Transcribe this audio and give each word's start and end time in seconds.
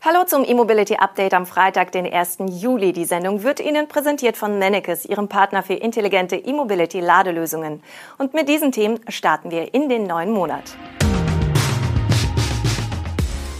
Hallo 0.00 0.22
zum 0.24 0.44
E-Mobility 0.44 0.94
Update 0.94 1.34
am 1.34 1.44
Freitag, 1.44 1.90
den 1.90 2.06
1. 2.06 2.38
Juli. 2.50 2.92
Die 2.92 3.04
Sendung 3.04 3.42
wird 3.42 3.58
Ihnen 3.58 3.88
präsentiert 3.88 4.36
von 4.36 4.56
Nennekes, 4.56 5.04
Ihrem 5.04 5.28
Partner 5.28 5.64
für 5.64 5.74
intelligente 5.74 6.36
E-Mobility 6.36 7.00
Ladelösungen. 7.00 7.82
Und 8.16 8.32
mit 8.32 8.48
diesen 8.48 8.70
Themen 8.70 9.00
starten 9.08 9.50
wir 9.50 9.74
in 9.74 9.88
den 9.88 10.06
neuen 10.06 10.30
Monat. 10.30 10.62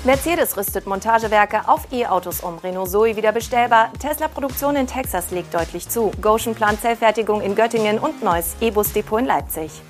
Mercedes 0.04 0.56
rüstet 0.56 0.86
Montagewerke 0.86 1.62
auf 1.66 1.88
E-Autos 1.90 2.40
um. 2.40 2.58
Renault 2.58 2.88
Zoe 2.88 3.16
wieder 3.16 3.32
bestellbar. 3.32 3.90
Tesla-Produktion 3.98 4.76
in 4.76 4.86
Texas 4.86 5.32
legt 5.32 5.52
deutlich 5.52 5.88
zu. 5.88 6.12
Goshen 6.22 6.54
plant 6.54 6.80
Zellfertigung 6.80 7.40
in 7.40 7.56
Göttingen 7.56 7.98
und 7.98 8.22
neues 8.22 8.54
E-Bus-Depot 8.60 9.18
in 9.18 9.26
Leipzig. 9.26 9.82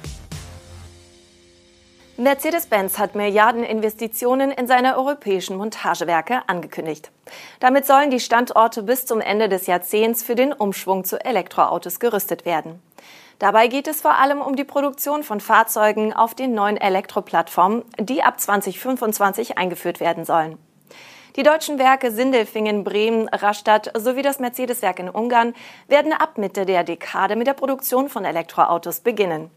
Mercedes-Benz 2.20 2.98
hat 2.98 3.14
Milliardeninvestitionen 3.14 4.50
in 4.50 4.66
seine 4.66 4.96
europäischen 4.96 5.56
Montagewerke 5.56 6.42
angekündigt. 6.48 7.12
Damit 7.60 7.86
sollen 7.86 8.10
die 8.10 8.18
Standorte 8.18 8.82
bis 8.82 9.06
zum 9.06 9.20
Ende 9.20 9.48
des 9.48 9.68
Jahrzehnts 9.68 10.24
für 10.24 10.34
den 10.34 10.52
Umschwung 10.52 11.04
zu 11.04 11.24
Elektroautos 11.24 12.00
gerüstet 12.00 12.44
werden. 12.44 12.82
Dabei 13.38 13.68
geht 13.68 13.86
es 13.86 14.00
vor 14.00 14.16
allem 14.16 14.40
um 14.40 14.56
die 14.56 14.64
Produktion 14.64 15.22
von 15.22 15.38
Fahrzeugen 15.38 16.12
auf 16.12 16.34
den 16.34 16.54
neuen 16.54 16.76
Elektroplattformen, 16.76 17.84
die 18.00 18.24
ab 18.24 18.40
2025 18.40 19.56
eingeführt 19.56 20.00
werden 20.00 20.24
sollen. 20.24 20.58
Die 21.38 21.44
deutschen 21.44 21.78
Werke 21.78 22.10
Sindelfingen, 22.10 22.82
Bremen, 22.82 23.28
Rastatt 23.28 23.92
sowie 23.96 24.22
das 24.22 24.40
Mercedes-Werk 24.40 24.98
in 24.98 25.08
Ungarn 25.08 25.54
werden 25.86 26.12
ab 26.12 26.36
Mitte 26.36 26.66
der 26.66 26.82
Dekade 26.82 27.36
mit 27.36 27.46
der 27.46 27.52
Produktion 27.52 28.08
von 28.08 28.24
Elektroautos 28.24 28.98
beginnen. 28.98 29.48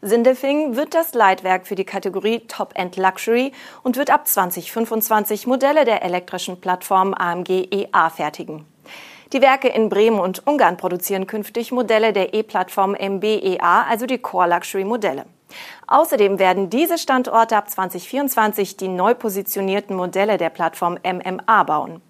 Sindelfingen 0.00 0.76
wird 0.76 0.94
das 0.94 1.12
Leitwerk 1.12 1.66
für 1.66 1.74
die 1.74 1.84
Kategorie 1.84 2.40
Top-End 2.48 2.96
Luxury 2.96 3.52
und 3.82 3.98
wird 3.98 4.08
ab 4.08 4.26
2025 4.26 5.46
Modelle 5.46 5.84
der 5.84 6.02
elektrischen 6.02 6.58
Plattform 6.58 7.12
AMG 7.12 7.68
EA 7.70 8.08
fertigen. 8.08 8.64
Die 9.34 9.42
Werke 9.42 9.68
in 9.68 9.90
Bremen 9.90 10.18
und 10.18 10.46
Ungarn 10.46 10.78
produzieren 10.78 11.26
künftig 11.26 11.70
Modelle 11.70 12.14
der 12.14 12.32
E-Plattform 12.32 12.92
MBEA, 12.92 13.84
also 13.90 14.06
die 14.06 14.16
Core 14.16 14.48
Luxury 14.48 14.84
Modelle. 14.84 15.26
Außerdem 15.86 16.38
werden 16.38 16.70
diese 16.70 16.98
Standorte 16.98 17.56
ab 17.56 17.70
2024 17.70 18.76
die 18.76 18.88
neu 18.88 19.14
positionierten 19.14 19.96
Modelle 19.96 20.36
der 20.36 20.50
Plattform 20.50 20.98
MMA 21.04 21.62
bauen. 21.62 22.02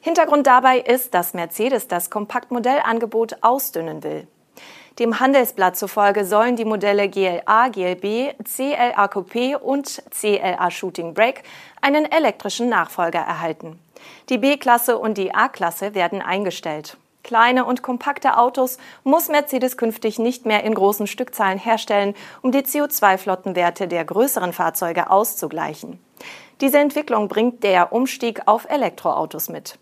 Hintergrund 0.00 0.46
dabei 0.46 0.80
ist, 0.80 1.14
dass 1.14 1.34
Mercedes 1.34 1.86
das 1.86 2.10
Kompaktmodellangebot 2.10 3.36
ausdünnen 3.42 4.02
will. 4.02 4.26
Dem 4.98 5.20
Handelsblatt 5.20 5.76
zufolge 5.76 6.26
sollen 6.26 6.56
die 6.56 6.66
Modelle 6.66 7.08
GLA, 7.08 7.68
GLB, 7.68 8.34
CLA 8.44 9.04
Coupé 9.06 9.56
und 9.56 10.02
CLA 10.10 10.70
Shooting 10.70 11.14
Brake 11.14 11.42
einen 11.80 12.04
elektrischen 12.04 12.68
Nachfolger 12.68 13.20
erhalten. 13.20 13.78
Die 14.28 14.38
B-Klasse 14.38 14.98
und 14.98 15.16
die 15.16 15.34
A-Klasse 15.34 15.94
werden 15.94 16.20
eingestellt. 16.20 16.98
Kleine 17.22 17.64
und 17.64 17.82
kompakte 17.82 18.36
Autos 18.36 18.78
muss 19.04 19.28
Mercedes 19.28 19.76
künftig 19.76 20.18
nicht 20.18 20.44
mehr 20.44 20.64
in 20.64 20.74
großen 20.74 21.06
Stückzahlen 21.06 21.58
herstellen, 21.58 22.14
um 22.42 22.50
die 22.50 22.62
CO2-Flottenwerte 22.62 23.86
der 23.86 24.04
größeren 24.04 24.52
Fahrzeuge 24.52 25.10
auszugleichen. 25.10 26.00
Diese 26.60 26.78
Entwicklung 26.78 27.28
bringt 27.28 27.62
der 27.62 27.92
Umstieg 27.92 28.42
auf 28.46 28.68
Elektroautos 28.68 29.48
mit. 29.48 29.78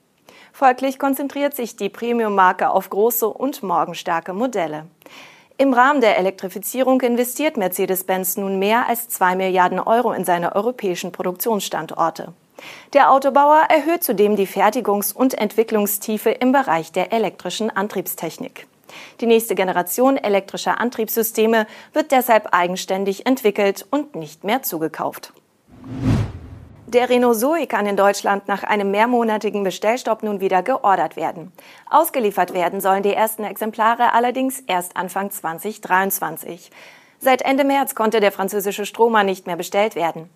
Folglich 0.52 0.98
konzentriert 0.98 1.54
sich 1.54 1.76
die 1.76 1.88
Premium-Marke 1.88 2.70
auf 2.70 2.90
große 2.90 3.28
und 3.28 3.62
morgenstarke 3.62 4.32
Modelle. 4.32 4.86
Im 5.56 5.74
Rahmen 5.74 6.00
der 6.00 6.18
Elektrifizierung 6.18 7.00
investiert 7.02 7.56
Mercedes-Benz 7.56 8.38
nun 8.38 8.58
mehr 8.58 8.88
als 8.88 9.08
zwei 9.08 9.36
Milliarden 9.36 9.78
Euro 9.78 10.12
in 10.12 10.24
seine 10.24 10.56
europäischen 10.56 11.12
Produktionsstandorte. 11.12 12.32
Der 12.92 13.10
Autobauer 13.10 13.62
erhöht 13.68 14.02
zudem 14.02 14.36
die 14.36 14.46
Fertigungs- 14.46 15.12
und 15.12 15.34
Entwicklungstiefe 15.38 16.30
im 16.30 16.52
Bereich 16.52 16.92
der 16.92 17.12
elektrischen 17.12 17.70
Antriebstechnik. 17.70 18.66
Die 19.20 19.26
nächste 19.26 19.54
Generation 19.54 20.16
elektrischer 20.16 20.80
Antriebssysteme 20.80 21.66
wird 21.92 22.12
deshalb 22.12 22.48
eigenständig 22.52 23.26
entwickelt 23.26 23.86
und 23.90 24.14
nicht 24.16 24.44
mehr 24.44 24.62
zugekauft. 24.62 25.32
Der 26.86 27.08
Renault 27.08 27.38
Zoe 27.38 27.68
kann 27.68 27.86
in 27.86 27.96
Deutschland 27.96 28.48
nach 28.48 28.64
einem 28.64 28.90
mehrmonatigen 28.90 29.62
Bestellstopp 29.62 30.24
nun 30.24 30.40
wieder 30.40 30.64
geordert 30.64 31.14
werden. 31.14 31.52
Ausgeliefert 31.88 32.52
werden 32.52 32.80
sollen 32.80 33.04
die 33.04 33.14
ersten 33.14 33.44
Exemplare 33.44 34.12
allerdings 34.12 34.58
erst 34.66 34.96
Anfang 34.96 35.30
2023. 35.30 36.72
Seit 37.22 37.42
Ende 37.42 37.64
März 37.64 37.94
konnte 37.94 38.18
der 38.20 38.32
französische 38.32 38.86
Stromer 38.86 39.24
nicht 39.24 39.46
mehr 39.46 39.56
bestellt 39.56 39.94
werden. 39.94 40.30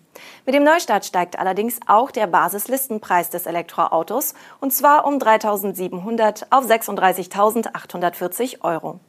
Mit 0.45 0.53
dem 0.53 0.63
Neustart 0.63 1.03
steigt 1.03 1.39
allerdings 1.39 1.79
auch 1.87 2.11
der 2.11 2.27
Basislistenpreis 2.27 3.31
des 3.31 3.47
Elektroautos 3.47 4.35
und 4.59 4.71
zwar 4.71 5.07
um 5.07 5.15
3.700 5.15 6.45
auf 6.51 6.65
36.840 6.65 8.61
Euro. 8.61 8.99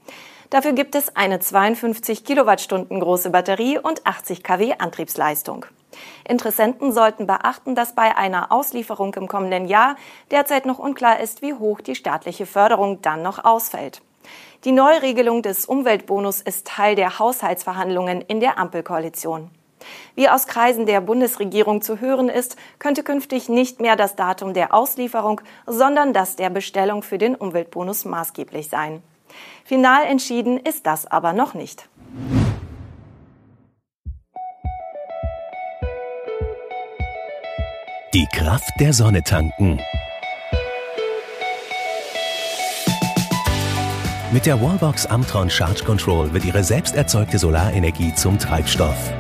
Dafür 0.49 0.73
gibt 0.73 0.95
es 0.95 1.15
eine 1.17 1.39
52 1.39 2.25
Kilowattstunden 2.25 2.99
große 2.99 3.29
Batterie 3.29 3.79
und 3.79 4.07
80 4.07 4.43
kW 4.43 4.77
Antriebsleistung. 4.79 5.67
Interessenten 6.27 6.93
sollten 6.93 7.27
beachten, 7.27 7.75
dass 7.75 7.95
bei 7.95 8.17
einer 8.17 8.53
Auslieferung 8.53 9.13
im 9.15 9.29
kommenden 9.29 9.67
Jahr 9.67 9.97
derzeit 10.31 10.65
noch 10.65 10.79
unklar 10.79 11.21
ist, 11.21 11.43
wie 11.43 11.53
hoch 11.53 11.83
die 11.83 11.95
staatliche 11.95 12.47
Förderung 12.47 13.03
dann 13.03 13.23
noch 13.23 13.45
ausfällt. 13.45 14.01
Die 14.65 14.73
Neuregelung 14.73 15.43
des 15.43 15.67
Umweltbonus 15.67 16.41
ist 16.41 16.67
Teil 16.67 16.97
der 16.97 17.19
Haushaltsverhandlungen 17.19 18.21
in 18.23 18.41
der 18.41 18.59
Ampelkoalition. 18.59 19.51
Wie 20.15 20.29
aus 20.29 20.47
Kreisen 20.47 20.87
der 20.87 21.01
Bundesregierung 21.01 21.83
zu 21.83 22.01
hören 22.01 22.29
ist, 22.29 22.57
könnte 22.79 23.03
künftig 23.03 23.49
nicht 23.49 23.81
mehr 23.81 23.95
das 23.95 24.17
Datum 24.17 24.55
der 24.55 24.75
Auslieferung, 24.75 25.41
sondern 25.67 26.13
das 26.13 26.37
der 26.37 26.51
Bestellung 26.51 27.03
für 27.03 27.19
den 27.19 27.35
Umweltbonus 27.35 28.05
maßgeblich 28.05 28.69
sein. 28.69 29.03
Final 29.65 30.05
entschieden 30.05 30.59
ist 30.59 30.87
das 30.87 31.07
aber 31.07 31.33
noch 31.33 31.55
nicht. 31.55 31.89
Die 38.15 38.27
Kraft 38.33 38.71
der 38.81 38.95
Sonne 38.95 39.23
tanken. 39.23 39.79
Mit 44.33 44.45
der 44.45 44.61
Wallbox 44.61 45.07
Amtron 45.07 45.49
Charge 45.49 45.85
Control 45.85 46.33
wird 46.35 46.45
Ihre 46.45 46.65
selbst 46.65 46.97
erzeugte 46.97 47.39
Solarenergie 47.39 48.13
zum 48.13 48.37
Treibstoff. 48.41 49.13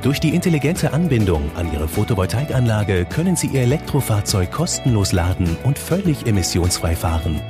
Durch 0.00 0.20
die 0.20 0.34
intelligente 0.36 0.92
Anbindung 0.92 1.50
an 1.56 1.72
Ihre 1.72 1.88
Photovoltaikanlage 1.88 3.04
können 3.04 3.34
Sie 3.34 3.48
Ihr 3.48 3.62
Elektrofahrzeug 3.62 4.52
kostenlos 4.52 5.10
laden 5.10 5.56
und 5.64 5.76
völlig 5.76 6.24
emissionsfrei 6.26 6.94
fahren. 6.94 7.40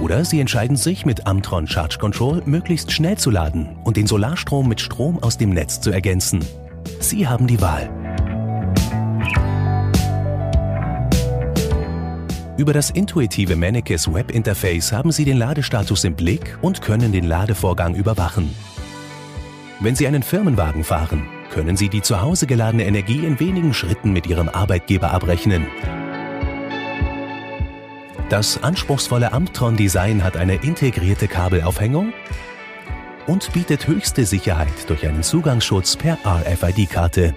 Oder 0.00 0.24
Sie 0.24 0.40
entscheiden 0.40 0.76
sich 0.76 1.04
mit 1.04 1.26
Amtron 1.26 1.66
Charge 1.66 1.98
Control 1.98 2.42
möglichst 2.46 2.90
schnell 2.90 3.18
zu 3.18 3.30
laden 3.30 3.76
und 3.84 3.98
den 3.98 4.06
Solarstrom 4.06 4.66
mit 4.66 4.80
Strom 4.80 5.22
aus 5.22 5.36
dem 5.36 5.50
Netz 5.50 5.82
zu 5.82 5.90
ergänzen. 5.90 6.42
Sie 7.00 7.28
haben 7.28 7.46
die 7.46 7.60
Wahl. 7.60 8.01
Über 12.58 12.74
das 12.74 12.90
intuitive 12.90 13.56
Mannekes 13.56 14.12
Webinterface 14.12 14.92
haben 14.92 15.10
Sie 15.10 15.24
den 15.24 15.38
Ladestatus 15.38 16.04
im 16.04 16.14
Blick 16.14 16.58
und 16.60 16.82
können 16.82 17.10
den 17.10 17.24
Ladevorgang 17.24 17.94
überwachen. 17.94 18.54
Wenn 19.80 19.96
Sie 19.96 20.06
einen 20.06 20.22
Firmenwagen 20.22 20.84
fahren, 20.84 21.26
können 21.50 21.78
Sie 21.78 21.88
die 21.88 22.02
zu 22.02 22.20
Hause 22.20 22.46
geladene 22.46 22.84
Energie 22.84 23.24
in 23.24 23.40
wenigen 23.40 23.72
Schritten 23.72 24.12
mit 24.12 24.26
Ihrem 24.26 24.50
Arbeitgeber 24.50 25.12
abrechnen. 25.12 25.66
Das 28.28 28.62
anspruchsvolle 28.62 29.32
Amtron-Design 29.32 30.22
hat 30.22 30.36
eine 30.36 30.56
integrierte 30.56 31.28
Kabelaufhängung 31.28 32.12
und 33.26 33.50
bietet 33.54 33.86
höchste 33.88 34.26
Sicherheit 34.26 34.88
durch 34.88 35.06
einen 35.06 35.22
Zugangsschutz 35.22 35.96
per 35.96 36.18
RFID-Karte. 36.24 37.34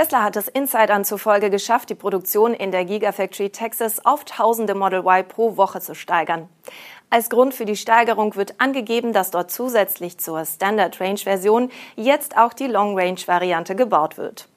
Tesla 0.00 0.22
hat 0.22 0.36
es 0.36 0.48
Insidern 0.48 1.04
zufolge 1.04 1.50
geschafft, 1.50 1.90
die 1.90 1.94
Produktion 1.94 2.54
in 2.54 2.72
der 2.72 2.86
Gigafactory 2.86 3.50
Texas 3.50 4.02
auf 4.02 4.24
tausende 4.24 4.74
Model 4.74 5.00
Y 5.00 5.28
pro 5.28 5.58
Woche 5.58 5.82
zu 5.82 5.94
steigern. 5.94 6.48
Als 7.10 7.28
Grund 7.28 7.52
für 7.52 7.66
die 7.66 7.76
Steigerung 7.76 8.34
wird 8.34 8.54
angegeben, 8.62 9.12
dass 9.12 9.30
dort 9.30 9.50
zusätzlich 9.50 10.16
zur 10.16 10.46
Standard 10.46 10.98
Range 11.02 11.18
Version 11.18 11.70
jetzt 11.96 12.38
auch 12.38 12.54
die 12.54 12.66
Long 12.66 12.98
Range 12.98 13.20
Variante 13.26 13.76
gebaut 13.76 14.16
wird. 14.16 14.48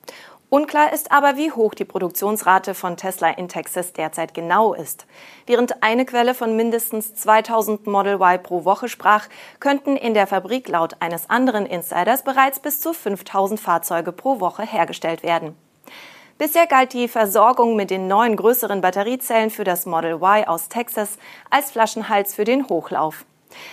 Unklar 0.54 0.94
ist 0.94 1.12
aber, 1.12 1.36
wie 1.36 1.52
hoch 1.52 1.74
die 1.74 1.84
Produktionsrate 1.84 2.76
von 2.76 2.96
Tesla 2.96 3.32
in 3.32 3.48
Texas 3.48 3.92
derzeit 3.92 4.36
genau 4.36 4.76
ist. 4.76 5.08
Während 5.48 5.82
eine 5.82 6.06
Quelle 6.06 6.36
von 6.36 6.56
mindestens 6.56 7.16
2000 7.16 7.88
Model 7.88 8.22
Y 8.22 8.38
pro 8.44 8.64
Woche 8.64 8.88
sprach, 8.88 9.30
könnten 9.60 9.98
in 9.98 10.14
der 10.14 10.28
Fabrik 10.28 10.70
laut 10.70 10.98
eines 11.00 11.28
anderen 11.28 11.66
Insiders 11.66 12.24
bereits 12.24 12.60
bis 12.60 12.82
zu 12.82 12.94
5000 12.94 13.60
Fahrzeuge 13.60 14.12
pro 14.12 14.40
Woche 14.40 14.62
hergestellt 14.62 15.24
werden. 15.24 15.58
Bisher 16.38 16.68
galt 16.68 16.94
die 16.94 17.08
Versorgung 17.08 17.76
mit 17.76 17.90
den 17.90 18.08
neuen 18.08 18.36
größeren 18.36 18.80
Batteriezellen 18.80 19.50
für 19.50 19.64
das 19.64 19.88
Model 19.88 20.22
Y 20.22 20.48
aus 20.48 20.70
Texas 20.70 21.18
als 21.50 21.72
Flaschenhals 21.72 22.36
für 22.36 22.44
den 22.44 22.70
Hochlauf. 22.70 23.26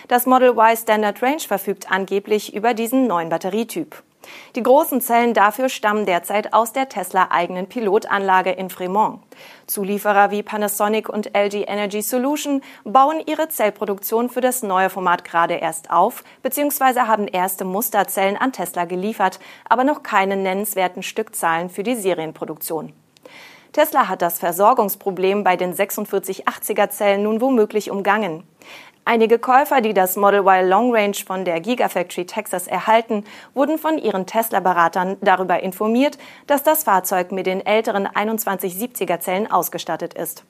Das 0.08 0.24
Model 0.24 0.52
Y 0.52 0.78
Standard 0.78 1.22
Range 1.22 1.40
verfügt 1.40 1.92
angeblich 1.92 2.54
über 2.54 2.72
diesen 2.72 3.06
neuen 3.06 3.28
Batterietyp. 3.28 4.02
Die 4.54 4.62
großen 4.62 5.00
Zellen 5.00 5.34
dafür 5.34 5.68
stammen 5.68 6.06
derzeit 6.06 6.52
aus 6.52 6.72
der 6.72 6.88
Tesla-eigenen 6.88 7.68
Pilotanlage 7.68 8.50
in 8.50 8.70
Fremont. 8.70 9.20
Zulieferer 9.66 10.30
wie 10.30 10.42
Panasonic 10.42 11.08
und 11.08 11.34
LG 11.36 11.64
Energy 11.66 12.02
Solution 12.02 12.62
bauen 12.84 13.22
ihre 13.24 13.48
Zellproduktion 13.48 14.28
für 14.28 14.40
das 14.40 14.62
neue 14.62 14.90
Format 14.90 15.24
gerade 15.24 15.54
erst 15.54 15.90
auf, 15.90 16.24
beziehungsweise 16.42 17.06
haben 17.06 17.28
erste 17.28 17.64
Musterzellen 17.64 18.36
an 18.36 18.52
Tesla 18.52 18.84
geliefert, 18.84 19.40
aber 19.68 19.84
noch 19.84 20.02
keine 20.02 20.36
nennenswerten 20.36 21.02
Stückzahlen 21.02 21.70
für 21.70 21.82
die 21.82 21.94
Serienproduktion. 21.94 22.92
Tesla 23.72 24.08
hat 24.08 24.20
das 24.20 24.40
Versorgungsproblem 24.40 25.44
bei 25.44 25.56
den 25.56 25.74
4680er 25.74 26.90
Zellen 26.90 27.22
nun 27.22 27.40
womöglich 27.40 27.92
umgangen. 27.92 28.42
Einige 29.12 29.40
Käufer, 29.40 29.80
die 29.80 29.92
das 29.92 30.14
Model 30.14 30.42
Y 30.42 30.68
Long 30.68 30.94
Range 30.94 31.16
von 31.26 31.44
der 31.44 31.58
Gigafactory 31.58 32.26
Texas 32.26 32.68
erhalten, 32.68 33.24
wurden 33.54 33.76
von 33.76 33.98
ihren 33.98 34.24
Tesla-Beratern 34.24 35.16
darüber 35.20 35.64
informiert, 35.64 36.16
dass 36.46 36.62
das 36.62 36.84
Fahrzeug 36.84 37.32
mit 37.32 37.46
den 37.46 37.66
älteren 37.66 38.06
2170er 38.06 39.18
Zellen 39.18 39.50
ausgestattet 39.50 40.14
ist. 40.14 40.44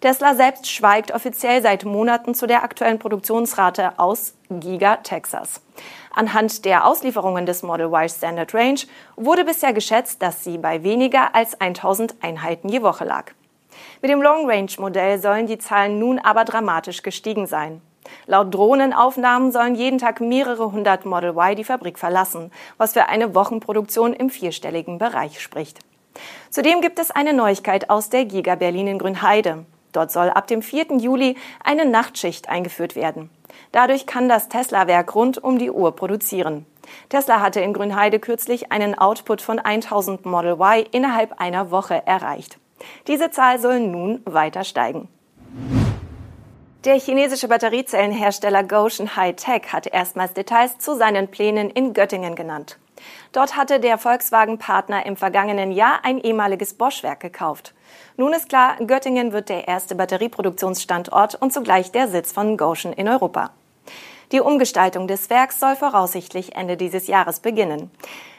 Tesla 0.00 0.36
selbst 0.36 0.70
schweigt 0.70 1.12
offiziell 1.12 1.60
seit 1.60 1.84
Monaten 1.84 2.36
zu 2.36 2.46
der 2.46 2.62
aktuellen 2.62 3.00
Produktionsrate 3.00 3.98
aus 3.98 4.34
Giga 4.48 4.98
Texas. 4.98 5.60
Anhand 6.14 6.66
der 6.66 6.86
Auslieferungen 6.86 7.46
des 7.46 7.64
Model 7.64 7.86
Y 7.86 8.08
Standard 8.08 8.54
Range 8.54 8.78
wurde 9.16 9.44
bisher 9.44 9.72
geschätzt, 9.72 10.22
dass 10.22 10.44
sie 10.44 10.58
bei 10.58 10.84
weniger 10.84 11.34
als 11.34 11.60
1000 11.60 12.14
Einheiten 12.22 12.68
je 12.68 12.82
Woche 12.82 13.04
lag. 13.04 13.32
Mit 14.02 14.12
dem 14.12 14.22
Long-Range-Modell 14.22 15.18
sollen 15.18 15.48
die 15.48 15.58
Zahlen 15.58 15.98
nun 15.98 16.20
aber 16.20 16.44
dramatisch 16.44 17.02
gestiegen 17.02 17.46
sein. 17.46 17.82
Laut 18.26 18.54
Drohnenaufnahmen 18.54 19.52
sollen 19.52 19.74
jeden 19.74 19.98
Tag 19.98 20.20
mehrere 20.20 20.72
hundert 20.72 21.04
Model 21.04 21.36
Y 21.36 21.56
die 21.56 21.64
Fabrik 21.64 21.98
verlassen, 21.98 22.50
was 22.76 22.92
für 22.92 23.06
eine 23.06 23.34
Wochenproduktion 23.34 24.12
im 24.12 24.30
vierstelligen 24.30 24.98
Bereich 24.98 25.40
spricht. 25.40 25.80
Zudem 26.50 26.80
gibt 26.80 26.98
es 26.98 27.10
eine 27.10 27.32
Neuigkeit 27.32 27.90
aus 27.90 28.10
der 28.10 28.24
Giga 28.24 28.54
Berlin 28.54 28.86
in 28.86 28.98
Grünheide. 28.98 29.64
Dort 29.92 30.12
soll 30.12 30.30
ab 30.30 30.46
dem 30.46 30.62
4. 30.62 30.98
Juli 30.98 31.36
eine 31.64 31.84
Nachtschicht 31.84 32.48
eingeführt 32.48 32.96
werden. 32.96 33.30
Dadurch 33.72 34.06
kann 34.06 34.28
das 34.28 34.48
Tesla-Werk 34.48 35.14
rund 35.14 35.42
um 35.42 35.58
die 35.58 35.70
Uhr 35.70 35.94
produzieren. 35.94 36.66
Tesla 37.08 37.40
hatte 37.40 37.60
in 37.60 37.72
Grünheide 37.72 38.18
kürzlich 38.18 38.72
einen 38.72 38.96
Output 38.96 39.42
von 39.42 39.58
1000 39.58 40.24
Model 40.26 40.58
Y 40.60 40.86
innerhalb 40.90 41.40
einer 41.40 41.70
Woche 41.70 42.06
erreicht. 42.06 42.58
Diese 43.06 43.30
Zahl 43.30 43.58
soll 43.58 43.80
nun 43.80 44.22
weiter 44.24 44.64
steigen. 44.64 45.08
Der 46.84 46.94
chinesische 47.00 47.48
Batteriezellenhersteller 47.48 48.62
Goshen 48.62 49.16
High-Tech 49.16 49.72
hat 49.72 49.88
erstmals 49.88 50.34
Details 50.34 50.78
zu 50.78 50.94
seinen 50.94 51.26
Plänen 51.26 51.70
in 51.70 51.92
Göttingen 51.92 52.36
genannt. 52.36 52.78
Dort 53.32 53.56
hatte 53.56 53.80
der 53.80 53.98
Volkswagen-Partner 53.98 55.04
im 55.04 55.16
vergangenen 55.16 55.72
Jahr 55.72 56.04
ein 56.04 56.20
ehemaliges 56.20 56.74
Bosch-Werk 56.74 57.18
gekauft. 57.18 57.74
Nun 58.16 58.32
ist 58.32 58.48
klar, 58.48 58.76
Göttingen 58.86 59.32
wird 59.32 59.48
der 59.48 59.66
erste 59.66 59.96
Batterieproduktionsstandort 59.96 61.34
und 61.34 61.52
zugleich 61.52 61.90
der 61.90 62.06
Sitz 62.06 62.30
von 62.30 62.56
Goshen 62.56 62.92
in 62.92 63.08
Europa. 63.08 63.50
Die 64.30 64.40
Umgestaltung 64.40 65.08
des 65.08 65.30
Werks 65.30 65.58
soll 65.58 65.74
voraussichtlich 65.74 66.54
Ende 66.54 66.76
dieses 66.76 67.08
Jahres 67.08 67.40
beginnen. 67.40 67.90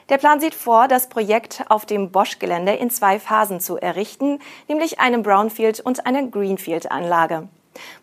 Der 0.08 0.18
Plan 0.18 0.40
sieht 0.40 0.56
vor, 0.56 0.88
das 0.88 1.10
Projekt 1.10 1.66
auf 1.68 1.86
dem 1.86 2.12
Bosch-Gelände 2.12 2.72
in 2.72 2.90
zwei 2.90 3.20
Phasen 3.20 3.60
zu 3.60 3.76
errichten, 3.76 4.40
nämlich 4.70 5.02
eine 5.02 5.20
Brownfield- 5.20 5.82
und 5.82 6.06
eine 6.06 6.30
Greenfield-Anlage. 6.30 7.50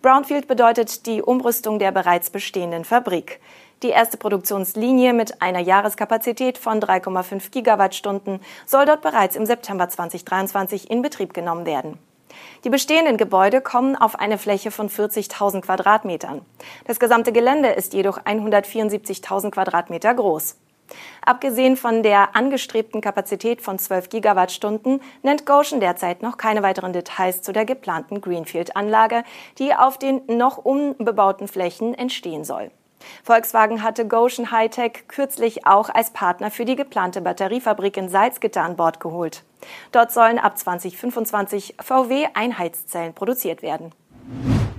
Brownfield 0.02 0.46
bedeutet 0.46 1.06
die 1.06 1.22
Umrüstung 1.22 1.78
der 1.78 1.92
bereits 1.92 2.30
bestehenden 2.30 2.84
Fabrik. 2.84 3.40
Die 3.82 3.90
erste 3.90 4.16
Produktionslinie 4.16 5.12
mit 5.12 5.42
einer 5.42 5.60
Jahreskapazität 5.60 6.56
von 6.56 6.80
3,5 6.80 7.50
Gigawattstunden 7.50 8.40
soll 8.64 8.86
dort 8.86 9.02
bereits 9.02 9.36
im 9.36 9.44
September 9.44 9.88
2023 9.88 10.90
in 10.90 11.02
Betrieb 11.02 11.34
genommen 11.34 11.66
werden. 11.66 11.98
Die 12.64 12.70
bestehenden 12.70 13.16
Gebäude 13.16 13.60
kommen 13.60 13.96
auf 13.96 14.18
eine 14.18 14.38
Fläche 14.38 14.70
von 14.70 14.88
40.000 14.88 15.60
Quadratmetern. 15.60 16.42
Das 16.86 16.98
gesamte 16.98 17.32
Gelände 17.32 17.68
ist 17.70 17.92
jedoch 17.92 18.18
174.000 18.18 19.50
Quadratmeter 19.50 20.14
groß. 20.14 20.56
Abgesehen 21.24 21.76
von 21.76 22.02
der 22.02 22.36
angestrebten 22.36 23.00
Kapazität 23.00 23.60
von 23.62 23.78
12 23.78 24.08
Gigawattstunden 24.08 25.00
nennt 25.22 25.46
Goshen 25.46 25.80
derzeit 25.80 26.22
noch 26.22 26.36
keine 26.36 26.62
weiteren 26.62 26.92
Details 26.92 27.42
zu 27.42 27.52
der 27.52 27.64
geplanten 27.64 28.20
Greenfield-Anlage, 28.20 29.24
die 29.58 29.74
auf 29.74 29.98
den 29.98 30.22
noch 30.26 30.58
unbebauten 30.58 31.48
Flächen 31.48 31.94
entstehen 31.94 32.44
soll. 32.44 32.70
Volkswagen 33.22 33.82
hatte 33.82 34.06
Goshen 34.06 34.50
Hightech 34.50 35.04
kürzlich 35.08 35.66
auch 35.66 35.88
als 35.90 36.10
Partner 36.10 36.50
für 36.50 36.64
die 36.64 36.76
geplante 36.76 37.20
Batteriefabrik 37.20 37.96
in 37.96 38.08
Salzgitter 38.08 38.62
an 38.62 38.76
Bord 38.76 39.00
geholt. 39.00 39.44
Dort 39.92 40.12
sollen 40.12 40.38
ab 40.38 40.58
2025 40.58 41.76
VW-Einheitszellen 41.80 43.14
produziert 43.14 43.62
werden. 43.62 43.92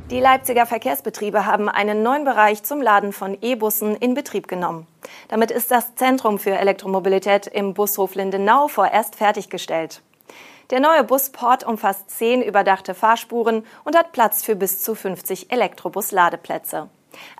Die 0.09 0.21
Leipziger 0.21 0.65
Verkehrsbetriebe 0.65 1.45
haben 1.45 1.67
einen 1.67 2.01
neuen 2.01 2.23
Bereich 2.23 2.63
zum 2.63 2.81
Laden 2.81 3.11
von 3.11 3.37
E-Bussen 3.41 3.93
in 3.97 4.13
Betrieb 4.13 4.47
genommen. 4.47 4.87
Damit 5.27 5.51
ist 5.51 5.69
das 5.69 5.95
Zentrum 5.95 6.39
für 6.39 6.57
Elektromobilität 6.57 7.47
im 7.47 7.73
Bushof 7.73 8.15
Lindenau 8.15 8.69
vorerst 8.69 9.17
fertiggestellt. 9.17 10.01
Der 10.69 10.79
neue 10.79 11.03
Busport 11.03 11.65
umfasst 11.65 12.09
zehn 12.09 12.41
überdachte 12.41 12.93
Fahrspuren 12.93 13.65
und 13.83 13.97
hat 13.97 14.13
Platz 14.13 14.43
für 14.43 14.55
bis 14.55 14.81
zu 14.81 14.95
50 14.95 15.51
Elektrobus-Ladeplätze. 15.51 16.87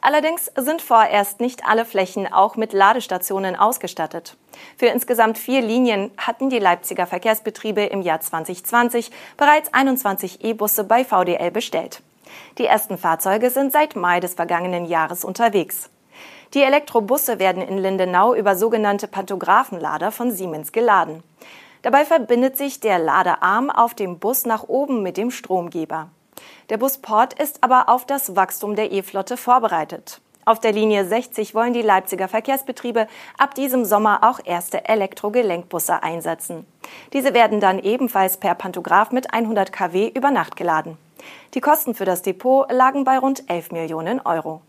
Allerdings 0.01 0.51
sind 0.57 0.81
vorerst 0.81 1.39
nicht 1.39 1.65
alle 1.65 1.85
Flächen 1.85 2.31
auch 2.31 2.57
mit 2.57 2.73
Ladestationen 2.73 3.55
ausgestattet. 3.55 4.35
Für 4.75 4.87
insgesamt 4.87 5.37
vier 5.37 5.61
Linien 5.61 6.11
hatten 6.17 6.49
die 6.49 6.59
Leipziger 6.59 7.07
Verkehrsbetriebe 7.07 7.83
im 7.83 8.01
Jahr 8.01 8.19
2020 8.19 9.09
bereits 9.37 9.73
21 9.73 10.43
E-Busse 10.43 10.83
bei 10.83 11.05
VDL 11.05 11.51
bestellt. 11.51 12.01
Die 12.57 12.65
ersten 12.65 12.97
Fahrzeuge 12.97 13.49
sind 13.49 13.71
seit 13.71 13.95
Mai 13.95 14.19
des 14.19 14.33
vergangenen 14.33 14.85
Jahres 14.85 15.23
unterwegs. 15.23 15.89
Die 16.53 16.63
Elektrobusse 16.63 17.39
werden 17.39 17.61
in 17.61 17.77
Lindenau 17.77 18.33
über 18.33 18.55
sogenannte 18.55 19.07
Pantographenlader 19.07 20.11
von 20.11 20.31
Siemens 20.31 20.71
geladen. 20.71 21.23
Dabei 21.81 22.05
verbindet 22.05 22.57
sich 22.57 22.79
der 22.79 22.99
Ladearm 22.99 23.69
auf 23.69 23.93
dem 23.93 24.19
Bus 24.19 24.45
nach 24.45 24.63
oben 24.63 25.03
mit 25.03 25.17
dem 25.17 25.31
Stromgeber. 25.31 26.09
Der 26.69 26.77
Busport 26.77 27.33
ist 27.33 27.63
aber 27.63 27.89
auf 27.89 28.05
das 28.05 28.35
Wachstum 28.35 28.75
der 28.75 28.91
E-Flotte 28.91 29.37
vorbereitet. 29.37 30.21
Auf 30.45 30.61
der 30.61 30.71
Linie 30.71 31.05
60 31.05 31.53
wollen 31.55 31.73
die 31.73 31.81
Leipziger 31.81 32.29
Verkehrsbetriebe 32.29 33.07
ab 33.37 33.53
diesem 33.55 33.83
Sommer 33.83 34.19
auch 34.23 34.39
erste 34.43 34.87
Elektrogelenkbusse 34.87 36.01
einsetzen. 36.03 36.65
Diese 37.11 37.33
werden 37.33 37.59
dann 37.59 37.79
ebenfalls 37.79 38.37
per 38.37 38.55
Pantograph 38.55 39.11
mit 39.11 39.33
100 39.33 39.73
kW 39.73 40.07
über 40.07 40.31
Nacht 40.31 40.55
geladen. 40.55 40.97
Die 41.53 41.61
Kosten 41.61 41.93
für 41.93 42.05
das 42.05 42.21
Depot 42.21 42.71
lagen 42.71 43.03
bei 43.03 43.17
rund 43.17 43.49
11 43.49 43.71
Millionen 43.71 44.19
Euro. 44.21 44.61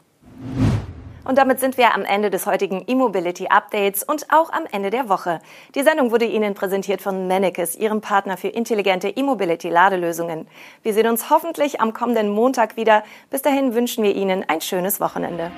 Und 1.29 1.37
damit 1.37 1.61
sind 1.61 1.77
wir 1.77 1.95
am 1.95 2.05
Ende 2.05 2.31
des 2.31 2.47
heutigen 2.47 2.83
E-Mobility 2.87 3.49
Updates 3.49 4.03
und 4.03 4.33
auch 4.33 4.51
am 4.51 4.65
Ende 4.73 4.89
der 4.89 5.11
Woche. 5.11 5.41
Die 5.75 5.83
Sendung 5.83 6.11
wurde 6.11 6.25
Ihnen 6.25 6.55
präsentiert 6.55 7.03
von 7.03 7.29
Mannekes, 7.29 7.77
Ihrem 7.77 8.01
Partner 8.01 8.39
für 8.39 8.49
intelligente 8.49 9.11
E-Mobility 9.11 9.69
Ladelösungen. 9.69 10.49
Wir 10.83 10.95
sehen 10.95 11.07
uns 11.07 11.29
hoffentlich 11.29 11.83
am 11.83 11.93
kommenden 11.93 12.31
Montag 12.31 12.79
wieder. 12.79 13.05
Bis 13.29 13.43
dahin 13.43 13.75
wünschen 13.75 14.05
wir 14.05 14.17
Ihnen 14.17 14.43
ein 14.49 14.63
schönes 14.63 15.01
Wochenende. 15.01 15.53